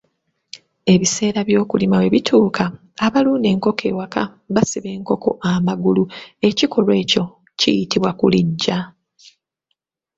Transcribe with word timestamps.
"Ebiseera 0.93 1.39
by’okulima 1.47 1.95
bwe 1.99 2.11
bituuka, 2.15 2.65
abalunda 3.05 3.47
enkoko 3.53 3.83
ewaka 3.91 4.23
basiba 4.53 4.89
enkoko 4.97 5.29
amagulu, 5.51 6.03
ekikolwa 6.47 6.93
ekyo 7.03 7.23
kiyitibwa 7.59 8.11
kulijja." 8.19 8.77